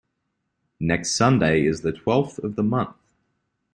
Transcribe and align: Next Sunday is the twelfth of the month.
Next 0.79 1.11
Sunday 1.11 1.63
is 1.63 1.81
the 1.81 1.91
twelfth 1.91 2.39
of 2.39 2.55
the 2.55 2.63
month. 2.63 2.95